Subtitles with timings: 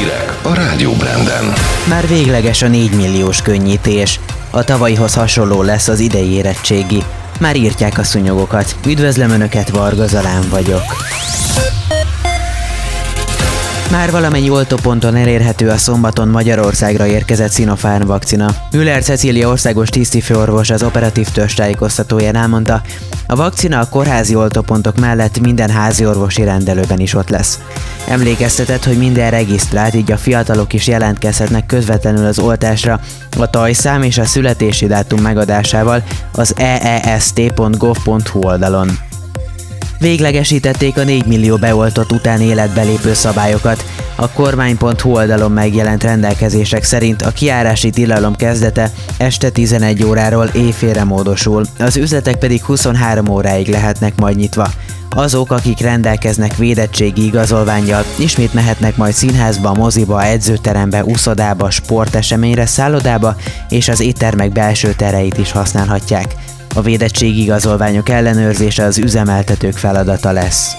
[0.00, 1.52] Hírek a Rádió Branden.
[1.88, 4.20] Már végleges a 4 milliós könnyítés.
[4.50, 7.02] A tavalyhoz hasonló lesz az idei érettségi.
[7.40, 8.76] Már írtják a szunyogokat.
[8.86, 10.82] Üdvözlöm Önöket, Varga Zalán vagyok.
[13.90, 18.54] Már valamennyi oltóponton elérhető a szombaton Magyarországra érkezett Sinopharm vakcina.
[18.72, 22.82] Müller Cecília országos tisztifőorvos az operatív törzs tájékoztatóján elmondta,
[23.26, 27.58] a vakcina a kórházi oltópontok mellett minden házi orvosi rendelőben is ott lesz.
[28.08, 33.00] Emlékeztetett, hogy minden regisztrált, így a fiatalok is jelentkezhetnek közvetlenül az oltásra
[33.38, 39.09] a tajszám és a születési dátum megadásával az eest.gov.hu oldalon.
[40.00, 43.84] Véglegesítették a 4 millió beoltott után életbe lépő szabályokat.
[44.16, 51.64] A kormány.hu oldalon megjelent rendelkezések szerint a kiárási tilalom kezdete este 11 óráról éjfélre módosul,
[51.78, 54.70] az üzletek pedig 23 óráig lehetnek majd nyitva.
[55.10, 63.36] Azok, akik rendelkeznek védettségi igazolványjal, ismét mehetnek majd színházba, moziba, edzőterembe, uszodába, sporteseményre, szállodába
[63.68, 66.34] és az éttermek belső tereit is használhatják.
[66.74, 70.72] A védettségigazolványok ellenőrzése az üzemeltetők feladata lesz.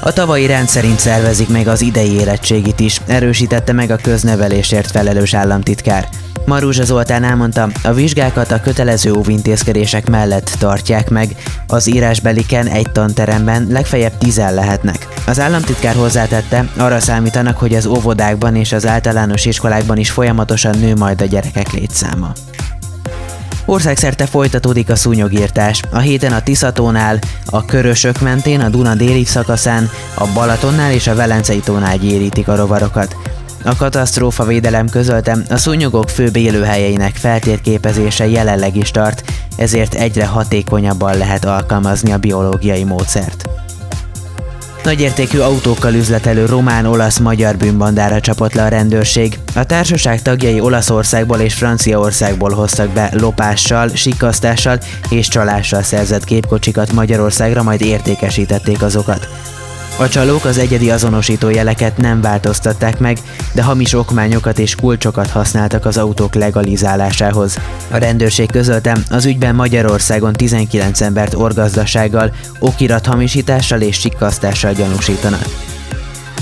[0.00, 6.08] A tavalyi rendszerint szervezik meg az idei érettségit is, erősítette meg a köznevelésért felelős államtitkár.
[6.46, 13.66] Maruzsa Zoltán elmondta, a vizsgákat a kötelező óvintézkedések mellett tartják meg, az írásbeliken egy tanteremben
[13.70, 15.08] legfeljebb tizen lehetnek.
[15.26, 20.94] Az államtitkár hozzátette, arra számítanak, hogy az óvodákban és az általános iskolákban is folyamatosan nő
[20.94, 22.32] majd a gyerekek létszáma.
[23.66, 25.82] Országszerte folytatódik a szúnyogírtás.
[25.90, 31.14] A héten a Tiszatónál, a Körösök mentén, a Duna déli szakaszán, a Balatonnál és a
[31.14, 33.16] Velencei tónál gyérítik a rovarokat.
[33.64, 41.16] A katasztrófa védelem közölte, a szúnyogok főbb élőhelyeinek feltérképezése jelenleg is tart, ezért egyre hatékonyabban
[41.16, 43.48] lehet alkalmazni a biológiai módszert.
[44.86, 49.38] Nagyértékű autókkal üzletelő román-olasz-magyar bűnbandára csapott le a rendőrség.
[49.54, 54.78] A társaság tagjai Olaszországból és Franciaországból hoztak be lopással, sikasztással
[55.10, 59.28] és csalással szerzett képkocsikat Magyarországra, majd értékesítették azokat.
[59.98, 63.18] A csalók az egyedi azonosító jeleket nem változtatták meg,
[63.52, 67.58] de hamis okmányokat és kulcsokat használtak az autók legalizálásához.
[67.90, 75.44] A rendőrség közölte, az ügyben Magyarországon 19 embert orgazdasággal, okirathamisítással és sikkasztással gyanúsítanak.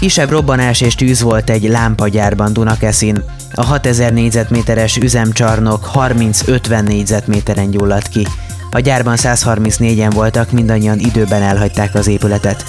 [0.00, 3.22] Kisebb robbanás és tűz volt egy lámpagyárban Dunakeszin.
[3.54, 8.26] A 6000 négyzetméteres üzemcsarnok 30-50 négyzetméteren gyulladt ki.
[8.70, 12.64] A gyárban 134-en voltak, mindannyian időben elhagyták az épületet.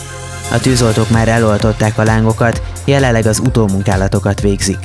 [0.51, 4.79] A tűzoltók már eloltották a lángokat, jelenleg az utómunkálatokat végzik.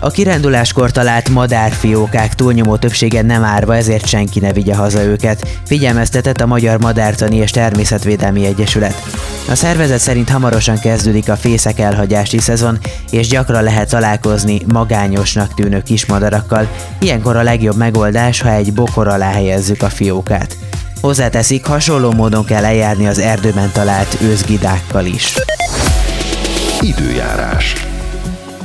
[0.00, 6.40] A kiránduláskor talált madárfiókák túlnyomó többsége nem árva, ezért senki ne vigye haza őket, figyelmeztetett
[6.40, 9.02] a Magyar Madártani és Természetvédelmi Egyesület.
[9.48, 12.78] A szervezet szerint hamarosan kezdődik a fészek elhagyási szezon,
[13.10, 19.30] és gyakran lehet találkozni magányosnak tűnő kismadarakkal, ilyenkor a legjobb megoldás, ha egy bokor alá
[19.30, 20.56] helyezzük a fiókát.
[21.04, 25.34] Hozzáteszik, hasonló módon kell eljárni az erdőben talált őzgidákkal is.
[26.80, 27.74] Időjárás.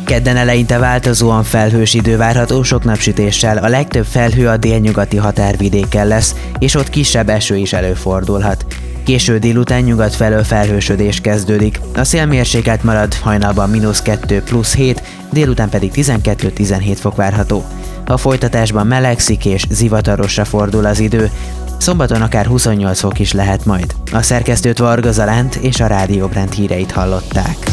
[0.03, 6.35] Kedden eleinte változóan felhős idő várható sok napsütéssel, a legtöbb felhő a délnyugati határvidéken lesz,
[6.59, 8.65] és ott kisebb eső is előfordulhat.
[9.03, 15.01] Késő délután nyugat felől felhősödés kezdődik, a szélmérséklet marad hajnalban mínusz 2 plusz 7,
[15.31, 17.65] délután pedig 12-17 fok várható.
[18.05, 21.31] A folytatásban melegszik és zivatarosra fordul az idő,
[21.79, 23.95] Szombaton akár 28 fok is lehet majd.
[24.11, 27.68] A szerkesztőt Varga Zalánt és a Rádió Brand híreit hallották.